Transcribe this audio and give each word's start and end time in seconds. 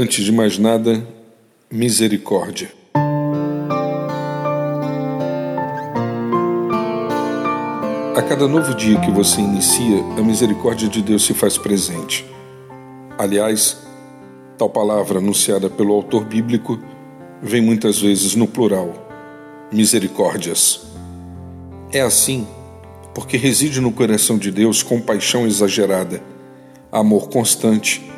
Antes 0.00 0.24
de 0.24 0.30
mais 0.30 0.58
nada, 0.58 1.04
misericórdia. 1.68 2.72
A 8.14 8.22
cada 8.22 8.46
novo 8.46 8.76
dia 8.76 9.00
que 9.00 9.10
você 9.10 9.40
inicia, 9.40 10.00
a 10.16 10.22
misericórdia 10.22 10.88
de 10.88 11.02
Deus 11.02 11.26
se 11.26 11.34
faz 11.34 11.58
presente. 11.58 12.24
Aliás, 13.18 13.76
tal 14.56 14.70
palavra 14.70 15.18
anunciada 15.18 15.68
pelo 15.68 15.92
autor 15.92 16.24
bíblico 16.24 16.78
vem 17.42 17.60
muitas 17.60 18.00
vezes 18.00 18.36
no 18.36 18.46
plural: 18.46 18.94
misericórdias. 19.72 20.92
É 21.92 22.02
assim 22.02 22.46
porque 23.12 23.36
reside 23.36 23.80
no 23.80 23.90
coração 23.90 24.38
de 24.38 24.52
Deus 24.52 24.80
compaixão 24.80 25.44
exagerada, 25.44 26.22
amor 26.92 27.28
constante 27.28 28.08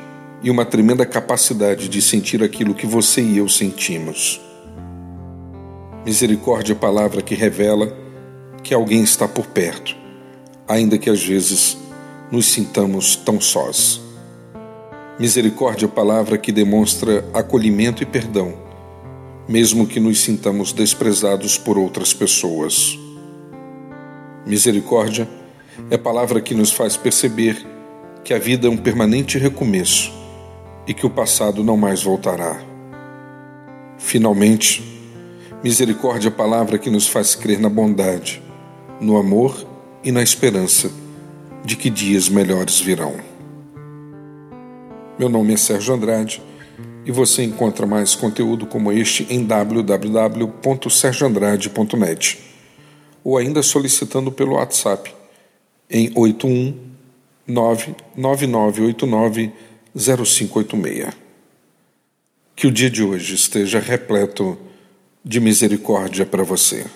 e 0.43 0.51
uma 0.51 0.65
tremenda 0.65 1.05
capacidade 1.05 1.89
de 1.89 2.01
sentir 2.01 2.43
aquilo 2.43 2.75
que 2.75 2.87
você 2.87 3.21
e 3.21 3.39
eu 3.39 3.49
sentimos. 3.49 4.41
Misericórdia 6.05 6.73
é 6.73 6.77
a 6.77 6.79
palavra 6.79 7.21
que 7.21 7.35
revela 7.35 7.95
que 8.63 8.73
alguém 8.73 9.03
está 9.03 9.29
por 9.29 9.47
perto, 9.47 9.95
ainda 10.67 10.97
que 10.97 11.11
às 11.11 11.23
vezes 11.23 11.77
nos 12.31 12.47
sintamos 12.47 13.17
tão 13.17 13.41
sós. 13.41 14.01
Misericórdia 15.19 15.85
é 15.85 15.89
a 15.89 15.93
palavra 15.93 16.39
que 16.39 16.51
demonstra 16.51 17.23
acolhimento 17.35 18.03
e 18.03 18.07
perdão, 18.07 18.55
mesmo 19.47 19.87
que 19.87 20.01
nos 20.01 20.21
sintamos 20.21 20.73
desprezados 20.73 21.59
por 21.59 21.77
outras 21.77 22.15
pessoas. 22.15 22.99
Misericórdia 24.47 25.29
é 25.91 25.97
a 25.97 25.99
palavra 25.99 26.41
que 26.41 26.55
nos 26.55 26.73
faz 26.73 26.97
perceber 26.97 27.67
que 28.25 28.33
a 28.33 28.39
vida 28.39 28.67
é 28.67 28.71
um 28.71 28.77
permanente 28.77 29.37
recomeço 29.37 30.20
e 30.87 30.95
que 30.95 31.07
o 31.07 31.11
passado 31.11 31.63
não 31.63 31.77
mais 31.77 32.03
voltará. 32.03 32.61
Finalmente, 33.99 34.83
misericórdia 35.63 36.29
é 36.29 36.33
a 36.33 36.35
palavra 36.35 36.79
que 36.79 36.91
nos 36.91 37.07
faz 37.07 37.35
crer 37.35 37.61
na 37.61 37.69
bondade, 37.69 38.43
no 39.01 39.17
amor 39.17 39.67
e 40.03 40.11
na 40.11 40.23
esperança 40.23 40.91
de 41.65 41.77
que 41.77 41.91
dias 41.91 42.29
melhores 42.29 42.81
virão. 42.81 43.15
Meu 45.19 45.29
nome 45.29 45.53
é 45.53 45.57
Sérgio 45.57 45.95
Andrade 45.95 46.43
e 47.05 47.13
você 47.13 47.45
encontra 47.45 47.87
mais 47.87 48.15
conteúdo 48.15 48.67
como 48.67 48.91
este 48.91 49.27
em 49.29 49.45
www.sergioandrade.net 49.45 52.39
ou 53.23 53.37
ainda 53.37 53.63
solicitando 53.63 54.33
pelo 54.33 54.55
WhatsApp 54.55 55.15
em 55.91 56.11
81 56.15 56.89
99989 57.47 59.53
0586. 59.95 61.13
Que 62.55 62.67
o 62.67 62.71
dia 62.71 62.91
de 62.91 63.03
hoje 63.03 63.35
esteja 63.35 63.79
repleto 63.81 64.59
de 65.25 65.41
misericórdia 65.41 66.27
para 66.27 66.43
você. 66.43 66.87